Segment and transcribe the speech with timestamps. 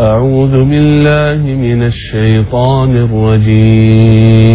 [0.00, 4.48] أعوذ بالله من الشيطان الرجيم.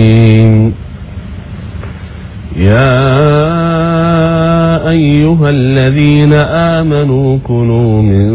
[2.58, 3.30] يا
[4.90, 8.32] أيها الذين آمنوا كلوا من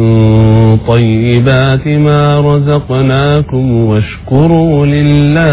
[0.76, 5.52] طيبات ما رزقناكم واشكروا لله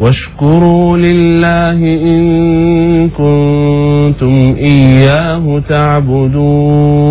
[0.00, 1.78] واشكروا لله
[2.12, 7.10] إن كنتم إياه تعبدون.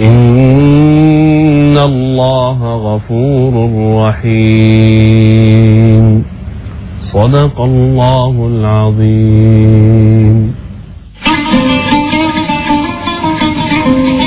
[0.00, 3.52] إن الله غفور
[4.08, 6.04] رحيم
[7.12, 10.36] صدق الله العظيم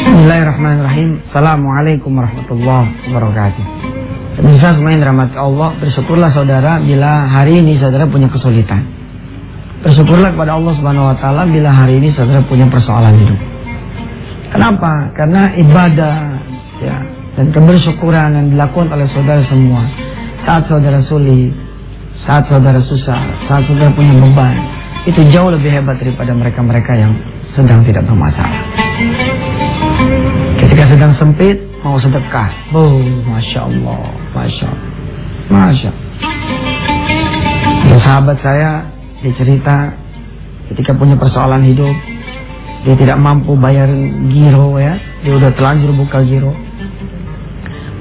[0.06, 3.64] Bismillahirrahmanirrahim Assalamualaikum warahmatullahi wabarakatuh
[4.38, 8.86] Pemirsa semua yang dirahmati Allah Bersyukurlah saudara bila hari ini saudara punya kesulitan
[9.86, 13.49] Bersyukurlah kepada Allah subhanahu wa ta'ala Bila hari ini saudara punya persoalan hidup
[14.51, 15.15] Kenapa?
[15.15, 16.17] Karena ibadah
[16.83, 16.97] ya,
[17.39, 19.87] Dan kebersyukuran yang dilakukan oleh saudara semua
[20.43, 21.55] Saat saudara sulit
[22.27, 24.59] Saat saudara susah Saat saudara punya beban
[25.07, 27.15] Itu jauh lebih hebat daripada mereka-mereka yang
[27.55, 28.63] sedang tidak bermasalah
[30.61, 32.53] Ketika sedang sempit, mau sedekah.
[32.77, 34.91] Oh, Masya Allah, Masya Allah.
[35.51, 38.01] Masya Allah.
[38.01, 38.87] sahabat saya,
[39.19, 39.91] dia cerita
[40.71, 41.91] ketika punya persoalan hidup,
[42.81, 43.93] dia tidak mampu bayar
[44.33, 46.57] giro ya, dia udah telanjur buka giro.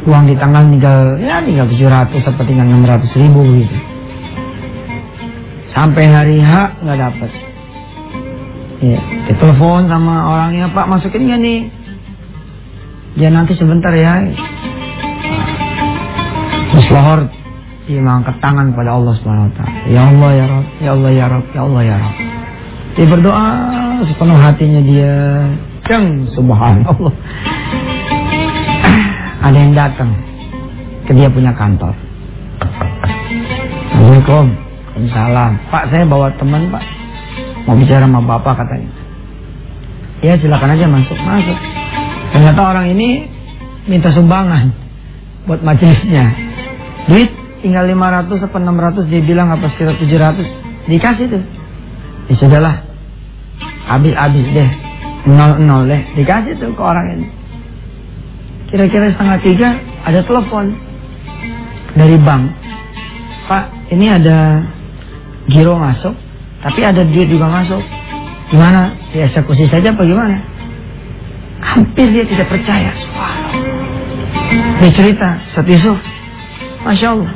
[0.07, 3.77] Uang di tangan tinggal, ya tinggal 700 atau tinggal 600 ribu gitu.
[5.75, 7.31] Sampai hari H nggak dapat.
[8.79, 11.59] Ya, ditelepon sama orangnya, Pak masukin nggak nih?
[13.19, 14.23] Ya nanti sebentar ya.
[16.71, 17.27] Terus lohor
[17.89, 19.77] dia mengangkat tangan pada Allah Subhanahu wa taala.
[19.91, 22.17] Ya Allah ya Rabb, ya Allah ya Rabb, ya Allah ya Rabb.
[22.95, 23.47] Dia berdoa
[24.07, 25.15] sepenuh hatinya dia.
[25.89, 27.13] Yang subhanallah.
[29.39, 30.13] Ada yang datang
[31.09, 31.95] ke dia punya kantor.
[33.89, 34.45] Assalamualaikum.
[34.99, 35.51] Waalaikumsalam.
[35.71, 36.83] Pak saya bawa teman pak.
[37.65, 38.91] Mau bicara sama bapak katanya.
[40.19, 41.17] Ya silakan aja masuk.
[41.23, 41.57] Masuk.
[42.35, 43.25] Ternyata orang ini
[43.87, 44.75] minta sumbangan
[45.47, 46.35] buat majelisnya.
[47.07, 47.31] Duit
[47.63, 51.43] tinggal 500 atau 600 dia bilang apa sekitar 700 dikasih tuh.
[52.29, 52.88] Ya sudahlah.
[53.89, 54.69] Habis-habis deh.
[55.25, 56.01] Nol-nol deh.
[56.15, 57.27] Dikasih tuh ke orang ini.
[58.69, 59.69] Kira-kira setengah tiga
[60.05, 60.77] ada telepon
[61.97, 62.53] dari bank.
[63.49, 64.61] Pak, ini ada
[65.49, 66.13] giro masuk,
[66.61, 67.81] tapi ada duit juga masuk.
[68.53, 68.93] Gimana?
[69.09, 70.37] Dieksekusi saja apa gimana?
[71.65, 72.93] Hampir dia tidak percaya.
[74.79, 75.97] Dia cerita, Ustaz Yusuf,
[76.85, 77.33] Masya Allah.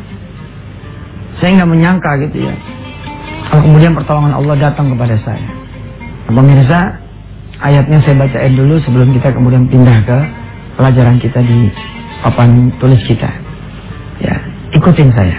[1.42, 2.56] Saya nggak menyangka gitu ya.
[3.50, 5.63] Kalau kemudian pertolongan Allah datang kepada saya.
[6.29, 7.01] Nah, pemirsa,
[7.63, 10.19] ayatnya saya bacain dulu sebelum kita kemudian pindah ke
[10.77, 11.73] pelajaran kita di
[12.21, 13.33] papan tulis kita.
[14.21, 14.37] Ya,
[14.77, 15.39] ikutin saya.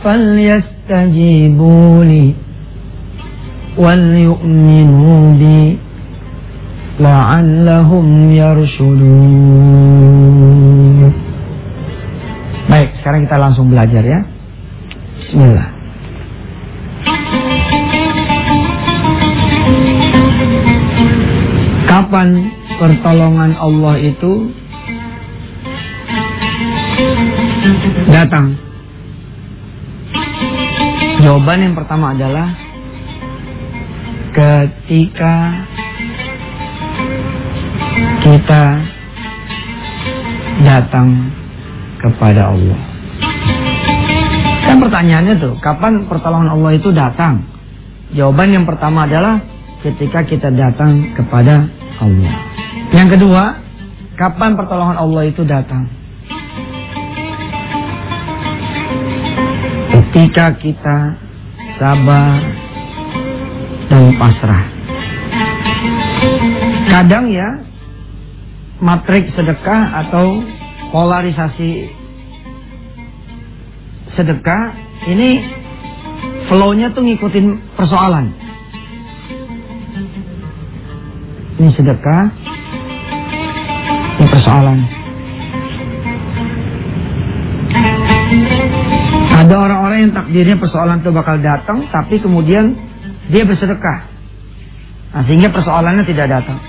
[0.05, 2.35] فليستجيبوا لي
[3.79, 5.77] وليؤمنوا بي
[7.01, 9.87] لعلهم يرشدون
[12.67, 14.27] Baik, sekarang kita langsung belajar ya.
[15.23, 15.71] Bismillah.
[21.87, 22.29] Kapan
[22.83, 24.51] pertolongan Allah itu
[28.11, 28.59] datang?
[31.22, 32.50] Jawaban yang pertama adalah
[34.34, 35.36] ketika
[38.26, 38.64] kita
[40.66, 41.30] datang
[42.02, 42.80] kepada Allah.
[44.66, 47.46] Kan pertanyaannya tuh, kapan pertolongan Allah itu datang?
[48.18, 49.46] Jawaban yang pertama adalah
[49.86, 51.70] ketika kita datang kepada
[52.02, 52.34] Allah.
[52.98, 53.62] Yang kedua,
[54.18, 56.01] kapan pertolongan Allah itu datang?
[60.12, 61.16] Ketika kita
[61.80, 62.44] sabar
[63.88, 64.66] dan pasrah.
[66.92, 67.64] Kadang ya,
[68.84, 70.44] matrik sedekah atau
[70.92, 71.88] polarisasi
[74.20, 74.76] sedekah
[75.08, 75.48] ini
[76.52, 78.36] flow-nya tuh ngikutin persoalan.
[81.56, 82.24] Ini sedekah,
[84.20, 85.01] ini persoalan.
[89.42, 92.78] Ada orang-orang yang takdirnya persoalan itu bakal datang, tapi kemudian
[93.34, 94.00] dia bersedekah.
[95.18, 96.62] Nah, sehingga persoalannya tidak datang.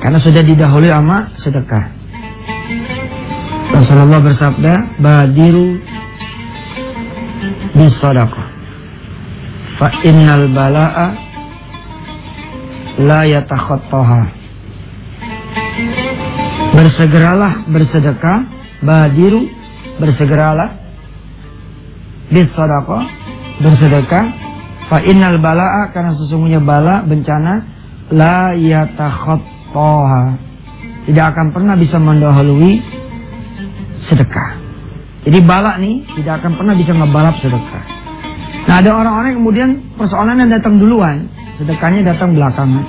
[0.00, 1.84] Karena sudah didahului sama sedekah.
[3.76, 5.76] Rasulullah bersabda, "Badiru
[7.76, 8.46] bisadaqah.
[9.76, 11.06] Fa innal bala'a
[12.96, 14.22] la yatakhattaha."
[16.72, 18.38] Bersegeralah bersedekah,
[18.80, 19.61] badiru
[20.02, 20.68] bersegeralah
[22.34, 23.02] bisadaqah
[23.62, 24.24] bersedekah
[24.90, 27.62] fa innal bala'a karena sesungguhnya bala bencana
[28.10, 30.22] la yatakhattaha
[31.06, 32.78] tidak akan pernah bisa mendahului
[34.06, 34.50] sedekah.
[35.22, 37.84] Jadi balak nih tidak akan pernah bisa ngebalap sedekah.
[38.66, 42.86] Nah ada orang-orang kemudian persoalannya datang duluan, sedekahnya datang belakangan.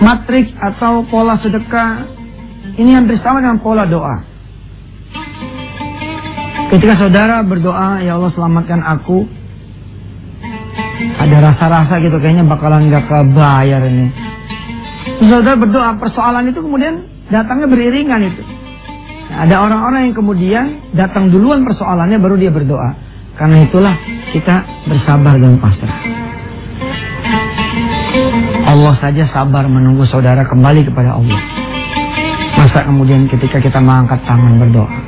[0.00, 2.08] Matrik atau pola sedekah
[2.76, 4.29] ini hampir sama dengan pola doa.
[6.70, 9.26] Ketika saudara berdoa, ya Allah selamatkan aku,
[11.18, 14.12] ada rasa-rasa gitu kayaknya bakalan gak kebayar ini
[15.28, 18.42] saudara berdoa persoalan itu kemudian datangnya beriringan itu.
[19.30, 20.64] Nah, ada orang-orang yang kemudian
[20.96, 22.90] datang duluan persoalannya baru dia berdoa.
[23.38, 23.94] Karena itulah
[24.32, 25.98] kita bersabar dan pasrah.
[28.68, 31.40] Allah saja sabar menunggu saudara kembali kepada Allah.
[32.58, 34.99] Masa kemudian ketika kita mengangkat tangan berdoa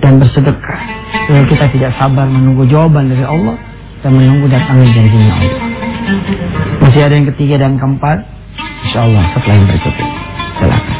[0.00, 0.80] dan bersedekah,
[1.28, 3.56] lalu kita tidak sabar menunggu jawaban dari Allah
[4.00, 5.62] dan menunggu datangnya janjinya Allah.
[6.80, 8.24] Masih ada yang ketiga dan keempat,
[8.88, 9.94] Insya Allah setelah yang berikut.
[10.56, 10.96] Silakan.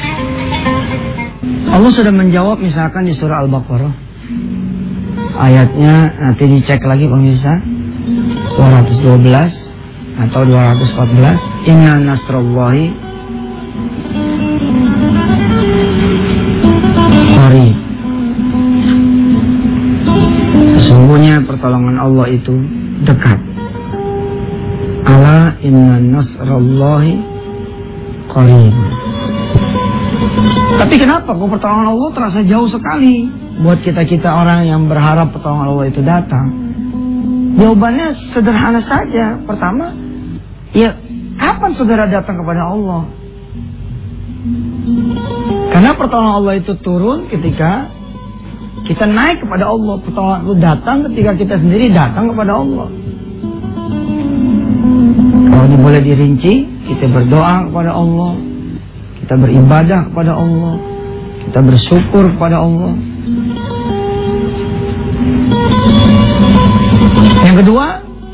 [1.71, 3.95] Allah sudah menjawab misalkan di surah Al-Baqarah.
[5.41, 7.57] Ayatnya nanti dicek lagi pemirsa.
[8.61, 11.71] 212 atau 214.
[11.73, 13.10] Inna nasrallahi
[21.61, 22.57] pertolongan Allah itu
[23.05, 23.37] dekat.
[25.05, 27.13] Ala inna nasrallahi
[28.33, 28.77] qarib.
[30.81, 33.29] Tapi kenapa kok pertolongan Allah terasa jauh sekali
[33.61, 36.49] buat kita-kita orang yang berharap pertolongan Allah itu datang?
[37.61, 39.45] Jawabannya sederhana saja.
[39.45, 39.93] Pertama,
[40.73, 40.97] ya
[41.37, 43.05] kapan saudara datang kepada Allah?
[45.77, 48.00] Karena pertolongan Allah itu turun ketika
[48.89, 49.97] kita naik kepada Allah.
[50.01, 52.89] Pertolongan itu datang ketika kita sendiri datang kepada Allah.
[55.51, 56.55] Kalau ini boleh dirinci,
[56.89, 58.33] kita berdoa kepada Allah,
[59.23, 60.75] kita beribadah kepada Allah,
[61.45, 62.93] kita bersyukur kepada Allah.
[67.45, 67.87] Yang kedua,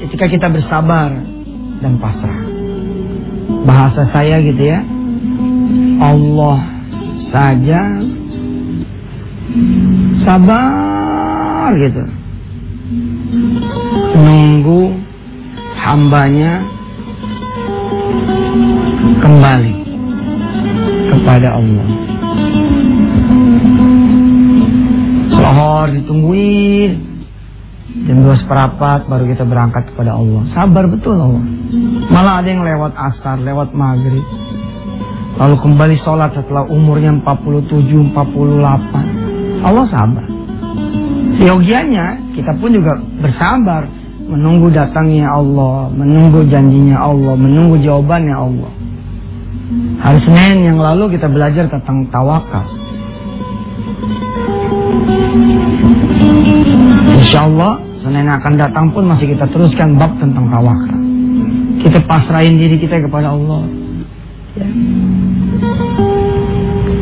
[0.07, 1.11] ketika kita bersabar
[1.81, 2.41] dan pasrah.
[3.67, 4.81] Bahasa saya gitu ya,
[5.99, 6.59] Allah
[7.35, 7.81] saja
[10.27, 12.03] sabar gitu.
[14.17, 14.95] Nunggu
[15.79, 16.63] hambanya
[19.23, 19.75] kembali
[21.15, 21.89] kepada Allah.
[25.37, 26.93] Lohor ditungguin
[28.07, 30.43] jam dua seperempat baru kita berangkat kepada Allah.
[30.55, 31.45] Sabar betul Allah.
[32.11, 34.23] Malah ada yang lewat asar, lewat maghrib.
[35.37, 39.26] Lalu kembali sholat setelah umurnya 47, 48.
[39.67, 40.27] Allah sabar.
[41.37, 43.91] Seyogianya kita pun juga bersabar
[44.27, 48.71] menunggu datangnya Allah, menunggu janjinya Allah, menunggu jawabannya Allah.
[49.99, 52.63] Hari Senin yang lalu kita belajar tentang tawakal.
[57.19, 60.99] Insya Allah Senin akan datang pun masih kita teruskan bab tentang tawakal.
[61.83, 63.67] Kita pasrahin diri kita kepada Allah.
[64.55, 64.69] Ya.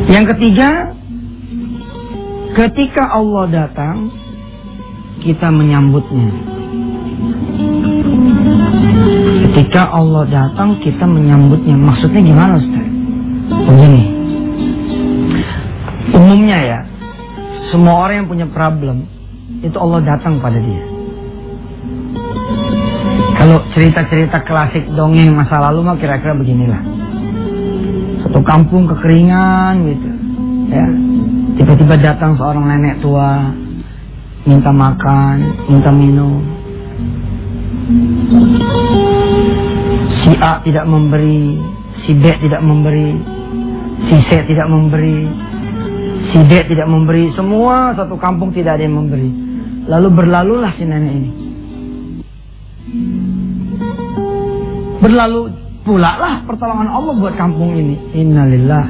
[0.09, 0.94] Yang ketiga,
[2.55, 4.09] ketika Allah datang,
[5.19, 6.31] kita menyambutnya.
[9.51, 11.75] Ketika Allah datang kita menyambutnya.
[11.77, 12.87] Maksudnya gimana Ustaz?
[13.51, 14.15] Begini.
[17.75, 19.03] Semua orang yang punya problem
[19.59, 20.83] itu Allah datang pada dia.
[23.35, 26.81] Kalau cerita-cerita klasik dongeng masa lalu mah kira-kira beginilah.
[28.23, 30.09] Satu kampung kekeringan gitu.
[30.71, 30.87] Ya.
[31.55, 33.51] Tiba-tiba datang seorang nenek tua
[34.43, 35.35] minta makan,
[35.71, 36.43] minta minum.
[40.25, 41.55] Si A tidak memberi,
[42.03, 43.15] si B tidak memberi,
[44.09, 45.19] si C tidak memberi,
[46.33, 49.29] si D tidak memberi, semua satu kampung tidak ada yang memberi.
[49.87, 51.31] Lalu berlalulah si nenek ini.
[54.99, 55.41] Berlalu
[55.85, 57.95] pula lah pertolongan Allah buat kampung ini.
[58.17, 58.85] Innalillah.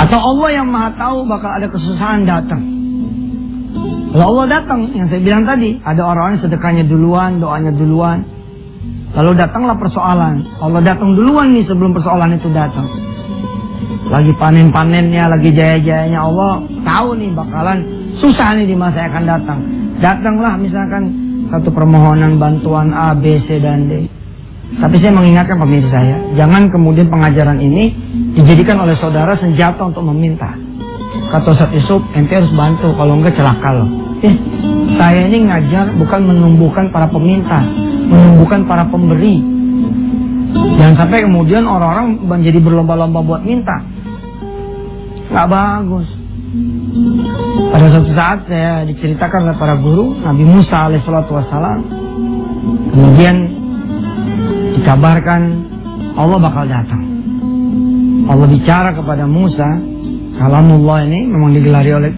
[0.00, 2.62] Atau Allah yang maha tahu bakal ada kesusahan datang.
[4.10, 8.26] Kalau Allah datang, yang saya bilang tadi, ada orang-orang sedekahnya duluan, doanya duluan.
[9.14, 10.46] Lalu datanglah persoalan.
[10.62, 12.86] Allah datang duluan nih sebelum persoalan itu datang.
[14.10, 17.78] Lagi panen-panennya, lagi jaya-jayanya Allah tahu nih bakalan
[18.18, 19.58] susah nih di masa yang akan datang.
[20.02, 21.02] Datanglah misalkan
[21.50, 24.19] satu permohonan bantuan A, B, C, dan D.
[24.70, 27.90] Tapi saya mengingatkan pemirsa saya, jangan kemudian pengajaran ini
[28.38, 30.54] dijadikan oleh saudara senjata untuk meminta.
[31.34, 33.88] Kata Ustaz Yusuf, ente harus bantu, kalau enggak celaka loh.
[34.22, 34.34] Eh,
[34.94, 37.66] saya ini ngajar bukan menumbuhkan para peminta,
[38.06, 39.42] menumbuhkan para pemberi.
[40.78, 43.82] Jangan sampai kemudian orang-orang menjadi berlomba-lomba buat minta.
[45.30, 46.08] Nggak bagus.
[47.70, 51.78] Pada suatu saat saya diceritakan oleh para guru, Nabi Musa alaihissalatu wassalam.
[52.90, 53.59] Kemudian
[54.90, 55.42] dikabarkan
[56.18, 56.98] Allah bakal datang.
[58.26, 59.78] Allah bicara kepada Musa,
[60.34, 62.10] kalamullah ini memang digelari oleh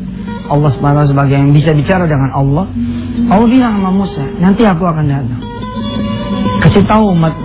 [0.48, 2.64] Allah SWT sebagai yang bisa bicara dengan Allah.
[3.28, 5.40] Allah bilang sama Musa, nanti aku akan datang.
[6.64, 7.36] Kasih tahu umat,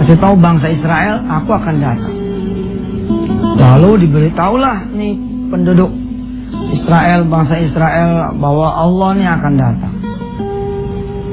[0.00, 2.16] kasih tahu bangsa Israel, aku akan datang.
[3.60, 5.20] Lalu diberitahulah nih
[5.52, 5.92] penduduk
[6.80, 9.94] Israel, bangsa Israel bahwa Allah ini akan datang.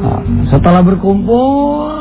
[0.04, 1.95] Nah, setelah berkumpul,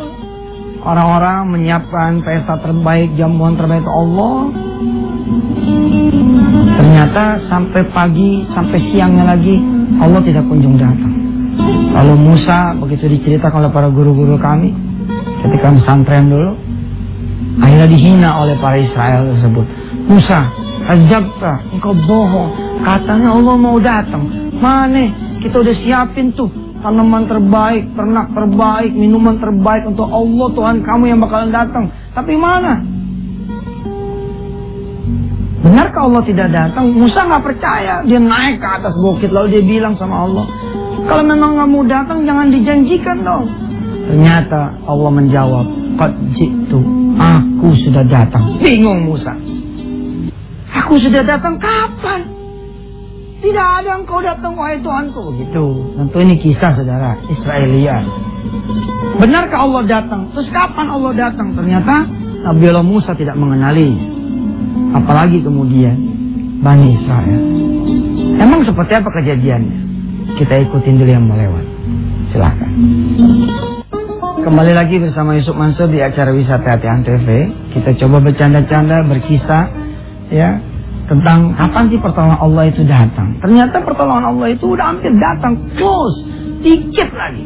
[0.84, 4.52] orang-orang menyiapkan pesta terbaik, jamuan terbaik Allah.
[6.74, 9.56] Ternyata sampai pagi, sampai siangnya lagi,
[9.98, 11.12] Allah tidak kunjung datang.
[11.96, 14.70] Lalu Musa begitu diceritakan oleh para guru-guru kami,
[15.42, 16.52] ketika pesantren dulu,
[17.62, 19.66] akhirnya dihina oleh para Israel tersebut.
[20.04, 20.40] Musa,
[20.84, 22.52] Azabta, engkau bohong.
[22.84, 24.28] Katanya Allah mau datang.
[24.60, 25.08] Mana?
[25.40, 31.20] Kita udah siapin tuh tanaman terbaik, ternak terbaik, minuman terbaik untuk Allah Tuhan kamu yang
[31.24, 31.88] bakalan datang.
[32.12, 32.84] Tapi mana?
[35.64, 36.92] Benarkah Allah tidak datang?
[36.92, 38.04] Musa nggak percaya.
[38.04, 40.44] Dia naik ke atas bukit lalu dia bilang sama Allah,
[41.08, 43.48] kalau memang mau datang jangan dijanjikan dong.
[44.04, 46.84] Ternyata Allah menjawab, Qad jitu,
[47.16, 48.60] aku sudah datang.
[48.60, 49.32] Bingung Musa.
[50.84, 52.33] Aku sudah datang kapan?
[53.44, 55.36] Tidak ada engkau datang wahai Tuhanku.
[55.36, 55.64] Begitu.
[56.00, 58.00] Tentu ini kisah saudara Israelia.
[59.20, 60.32] Benarkah Allah datang?
[60.32, 61.52] Terus kapan Allah datang?
[61.52, 62.08] Ternyata
[62.40, 63.92] Nabi Allah Musa tidak mengenali.
[64.96, 65.92] Apalagi kemudian
[66.64, 67.42] Bani Israel.
[68.40, 69.78] Emang seperti apa kejadiannya?
[70.40, 71.64] Kita ikutin dulu yang melewat.
[72.32, 72.70] Silahkan.
[74.40, 77.28] Kembali lagi bersama Yusuf Mansur di acara Wisata Hati TV.
[77.76, 79.64] Kita coba bercanda-canda, berkisah,
[80.32, 80.73] ya
[81.04, 83.36] tentang kapan sih pertolongan Allah itu datang.
[83.40, 86.24] Ternyata pertolongan Allah itu udah hampir datang, close,
[86.64, 87.44] dikit lagi.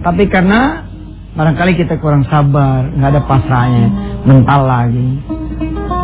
[0.00, 0.86] Tapi karena
[1.34, 3.86] barangkali kita kurang sabar, nggak ada pasrahnya,
[4.24, 5.08] mental lagi.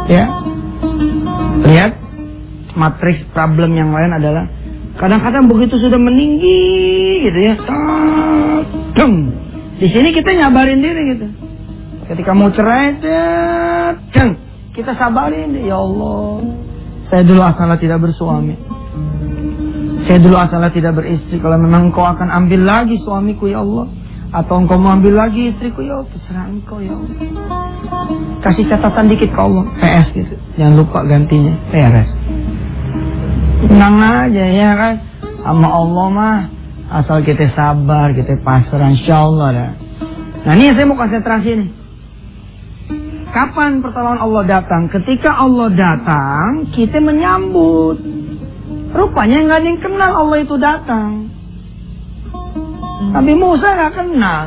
[0.06, 0.24] Ya,
[1.66, 1.92] lihat
[2.78, 4.46] matriks problem yang lain adalah
[4.98, 6.62] kadang-kadang begitu sudah meninggi
[7.26, 7.54] gitu ya,
[8.94, 9.14] deng.
[9.76, 11.26] Di sini kita nyabarin diri gitu.
[12.06, 12.98] Ketika mau cerai,
[14.14, 14.30] deng.
[14.76, 16.65] Kita sabarin, ya Allah.
[17.06, 18.54] Saya dulu asalnya tidak bersuami.
[20.06, 21.38] Saya dulu asalnya tidak beristri.
[21.38, 23.86] Kalau memang engkau akan ambil lagi suamiku ya Allah.
[24.34, 26.08] Atau engkau mau ambil lagi istriku ya Allah.
[26.10, 27.14] Terserah engkau ya Allah.
[28.42, 29.64] Kasih catatan dikit ke Allah.
[29.78, 30.34] PS gitu.
[30.58, 31.54] Jangan lupa gantinya.
[31.70, 32.10] PRS.
[33.66, 34.94] Tenang aja ya kan.
[35.46, 36.38] Sama Allah mah.
[36.86, 38.94] Asal kita sabar, kita pasrah.
[38.94, 39.70] Insya Allah dah.
[40.46, 41.85] Nah ini saya mau konsentrasi nih.
[43.36, 44.88] Kapan pertolongan Allah datang?
[44.88, 48.00] Ketika Allah datang, kita menyambut.
[48.96, 51.28] Rupanya nggak ada yang kenal Allah itu datang.
[53.12, 54.44] Nabi Musa nggak kenal.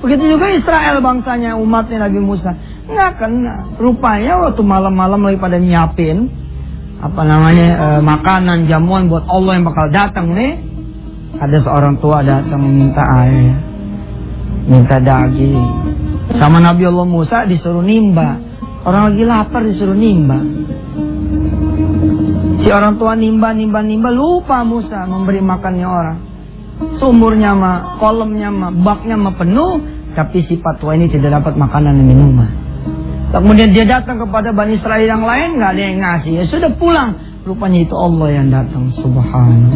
[0.00, 2.56] Begitu juga Israel bangsanya umatnya Nabi Musa
[2.88, 3.76] nggak kenal.
[3.76, 6.32] Rupanya waktu malam-malam lagi pada nyiapin
[7.04, 10.56] apa namanya e, makanan jamuan buat Allah yang bakal datang nih.
[11.36, 13.60] Ada seorang tua datang meminta air,
[14.64, 15.68] minta daging,
[16.38, 18.38] sama Nabi Allah Musa disuruh nimba.
[18.86, 20.38] Orang lagi lapar disuruh nimba.
[22.60, 26.18] Si orang tua nimba, nimba, nimba, lupa Musa memberi makannya orang.
[27.00, 29.80] Sumurnya mah, kolamnya mah, baknya mah penuh,
[30.12, 32.50] tapi si patwa ini tidak dapat makanan dan minuman.
[33.30, 36.32] Kemudian dia datang kepada Bani Israel yang lain, nggak ada yang ngasih.
[36.40, 37.16] Ya sudah pulang.
[37.46, 38.92] Rupanya itu Allah yang datang.
[39.00, 39.72] Subhanallah.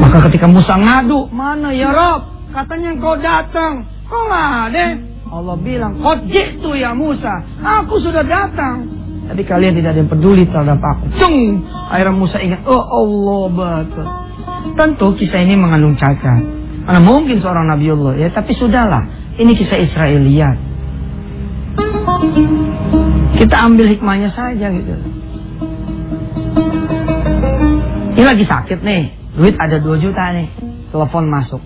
[0.00, 2.24] Maka ketika Musa ngadu, mana ya Rob?
[2.54, 3.84] Katanya kau datang.
[4.08, 5.09] Kok nggak ada?
[5.30, 7.46] Allah bilang, Qad jitu ya Musa.
[7.62, 8.90] Aku sudah datang.
[9.30, 11.06] Tapi kalian tidak ada yang peduli terhadap aku.
[11.14, 11.62] Cung!
[11.86, 14.06] Akhirnya Musa ingat, oh Allah betul.
[14.74, 16.42] Tentu kisah ini mengandung cacat.
[16.82, 19.06] Karena mungkin seorang Nabi Allah ya, tapi sudahlah.
[19.38, 20.56] Ini kisah Israeliat.
[23.38, 24.94] Kita ambil hikmahnya saja gitu.
[28.18, 29.02] Ini lagi sakit nih,
[29.38, 30.50] duit ada 2 juta nih,
[30.90, 31.62] telepon masuk.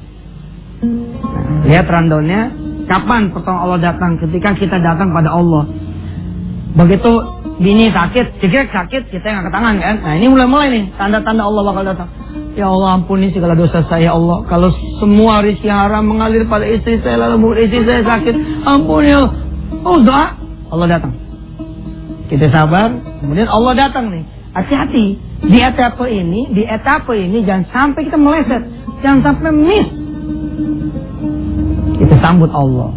[1.65, 2.53] Lihat rundownnya,
[2.87, 4.21] kapan pertolongan Allah datang?
[4.21, 5.67] Ketika kita datang pada Allah.
[6.75, 7.11] Begitu
[7.63, 9.97] bini sakit, cekrek sakit, kita yang angkat tangan kan?
[10.03, 12.11] Nah ini mulai-mulai nih, tanda-tanda Allah bakal datang.
[12.59, 14.43] Ya Allah ampuni segala dosa saya ya Allah.
[14.51, 18.35] Kalau semua rezeki haram mengalir pada istri saya lalu istri saya sakit,
[18.67, 19.33] ampuni ya Allah.
[19.87, 20.27] Oh doa,
[20.75, 21.15] Allah datang.
[22.27, 22.91] Kita sabar,
[23.23, 24.25] kemudian Allah datang nih.
[24.55, 28.63] Hati-hati, di etapa ini, di etapa ini jangan sampai kita meleset,
[29.03, 29.89] jangan sampai miss.
[31.95, 32.91] Kita sambut Allah.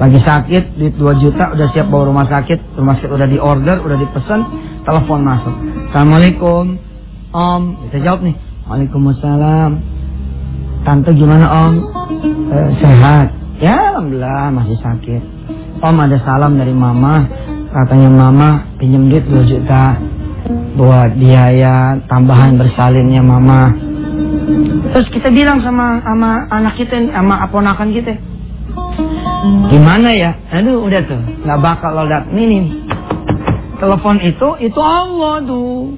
[0.00, 3.84] Lagi sakit, duit 2 juta, udah siap bawa rumah sakit, rumah sakit udah di order,
[3.84, 4.40] udah dipesan,
[4.88, 5.54] telepon masuk.
[5.92, 6.80] Assalamualaikum,
[7.36, 7.62] Om.
[7.84, 9.70] Kita jawab nih, Waalaikumsalam.
[10.80, 11.74] Tante gimana Om?
[12.48, 13.28] Eh, sehat.
[13.60, 15.22] Ya Alhamdulillah masih sakit.
[15.84, 17.28] Om ada salam dari Mama.
[17.70, 18.48] Katanya Mama
[18.80, 20.00] pinjam duit 2 juta
[20.80, 23.89] buat biaya tambahan bersalinnya Mama.
[24.90, 28.14] Terus kita bilang sama sama anak kita, sama aponakan kita.
[29.70, 30.36] Gimana ya?
[30.52, 32.28] Aduh udah tuh, nggak bakal lo dat.
[32.34, 32.64] Nih nih,
[33.80, 35.96] telepon itu itu Allah tuh.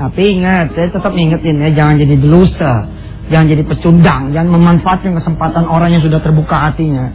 [0.00, 2.88] Tapi ingat, saya tetap ingetin ya, jangan jadi delusa,
[3.28, 7.12] jangan jadi pecundang, jangan memanfaatkan kesempatan orang yang sudah terbuka hatinya.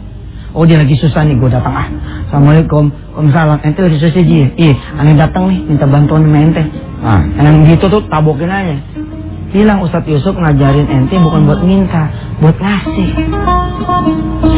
[0.54, 1.88] Oh dia lagi susah nih, gue datang ah.
[2.30, 3.58] Assalamualaikum, Waalaikumsalam.
[3.66, 4.24] Ente lagi susah sih,
[4.54, 4.74] iya.
[5.02, 6.62] Aneh datang nih, minta bantuan sama ente.
[7.06, 8.82] Nah, yang gitu tuh tabokin aja.
[9.54, 12.10] Bilang Ustadz Yusuf ngajarin ente bukan buat minta,
[12.42, 13.10] buat ngasih.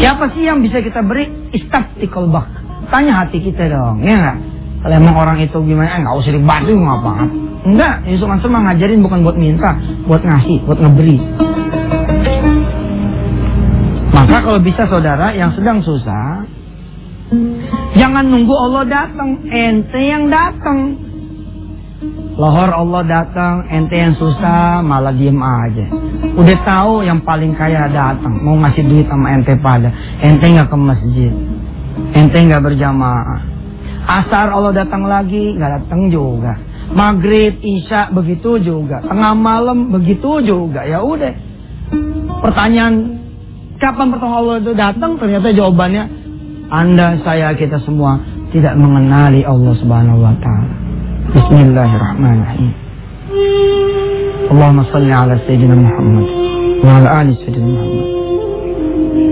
[0.01, 1.29] Siapa sih yang bisa kita beri?
[1.53, 2.49] Istabtikal bak.
[2.89, 4.39] Tanya hati kita dong, ya nggak?
[4.81, 7.13] Kalau emang orang itu gimana, nggak usah dibantu ngapa
[7.69, 9.77] Enggak, Yusuf Mansur mah ngajarin bukan buat minta,
[10.09, 11.19] buat ngasih, buat ngeberi.
[14.09, 16.49] Maka kalau bisa saudara yang sedang susah,
[17.93, 21.08] jangan nunggu Allah datang, ente yang datang.
[22.39, 25.91] Lohor Allah datang, ente yang susah malah diem aja.
[26.39, 29.91] Udah tahu yang paling kaya datang, mau ngasih duit sama ente pada,
[30.23, 31.33] ente nggak ke masjid,
[32.15, 33.43] ente nggak berjamaah.
[34.07, 36.55] Asar Allah datang lagi, nggak datang juga.
[36.95, 39.03] Maghrib, Isya begitu juga.
[39.03, 40.87] Tengah malam begitu juga.
[40.87, 41.35] Ya udah.
[42.41, 43.21] Pertanyaan
[43.77, 45.21] kapan pertolongan Allah itu datang?
[45.21, 46.05] Ternyata jawabannya
[46.73, 48.23] Anda, saya, kita semua
[48.55, 50.88] tidak mengenali Allah Subhanahu wa taala.
[51.29, 52.73] Bismillahirrahmanirrahim.
[54.49, 56.25] Allahumma salli ala sayyidina Muhammad
[56.81, 58.07] wa ala ali sayyidina Muhammad.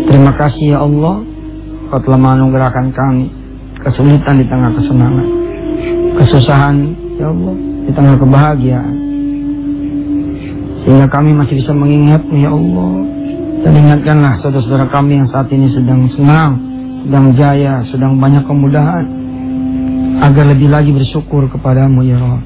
[0.04, 1.24] Terima kasih ya Allah
[1.88, 3.32] Kau telah menganugerahkan kami
[3.80, 5.28] kesulitan di tengah kesenangan,
[6.20, 6.76] kesusahan
[7.16, 7.54] ya Allah
[7.88, 8.94] di tengah kebahagiaan.
[10.85, 12.92] Sehingga kami masih bisa mengingatmu ya Allah.
[13.64, 16.61] Dan ingatkanlah saudara-saudara kami yang saat ini sedang senang,
[17.09, 19.15] sedang jaya, sedang banyak kemudahan.
[20.16, 22.42] Agar lebih lagi bersyukur kepadamu ya Allah.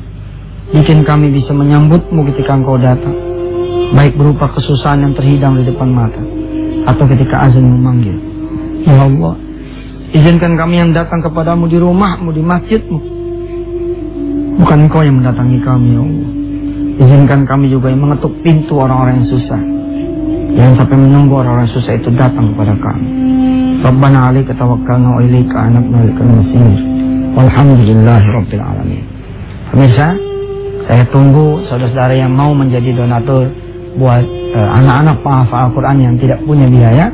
[0.70, 3.14] Bikin kami bisa menyambutmu ketika engkau datang.
[3.90, 6.22] Baik berupa kesusahan yang terhidang di depan mata.
[6.86, 8.16] Atau ketika azan memanggil.
[8.86, 9.34] Ya Allah.
[10.10, 12.98] Izinkan kami yang datang kepadamu di rumahmu, di masjidmu.
[14.58, 16.30] Bukan engkau yang mendatangi kami ya Allah.
[17.00, 19.60] Izinkan kami juga yang mengetuk pintu orang-orang yang susah.
[20.50, 23.06] Jangan sampai menunggu orang-orang susah itu datang kepada kami.
[23.80, 26.89] Rabbana alaika tawakkalna wa ilaika anabna ilaikal masir.
[27.30, 29.04] Walhamdulillahi rabbil alamin.
[29.70, 30.18] Pemirsa,
[30.90, 33.46] saya tunggu saudara-saudara yang mau menjadi donatur
[33.94, 34.22] buat
[34.54, 37.06] uh, anak-anak penghafal Al-Quran yang tidak punya biaya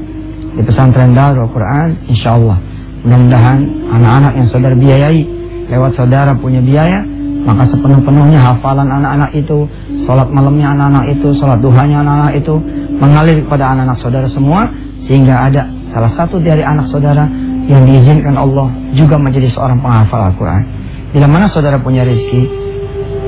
[0.57, 2.57] di pesantren Darul Quran, insya Allah.
[3.05, 3.59] Mudah-mudahan
[3.93, 5.21] anak-anak yang saudara biayai
[5.69, 7.05] lewat saudara punya biaya,
[7.45, 9.69] maka sepenuh-penuhnya hafalan anak-anak itu,
[10.09, 12.55] sholat malamnya anak-anak itu, sholat duhanya anak-anak itu
[12.97, 14.67] mengalir kepada anak-anak saudara semua,
[15.05, 17.29] sehingga ada salah satu dari anak saudara
[17.67, 20.63] yang diizinkan Allah juga menjadi seorang penghafal Al-Quran.
[21.11, 22.47] Bila mana saudara punya rezeki,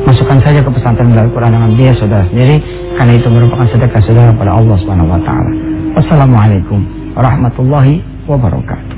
[0.06, 2.62] masukkan saja ke pesantren Al-Quran dengan biaya saudara sendiri,
[2.94, 5.52] karena itu merupakan sedekah saudara pada Allah Subhanahu Wa Taala.
[5.98, 6.78] Wassalamualaikum
[7.18, 8.97] warahmatullahi wabarakatuh.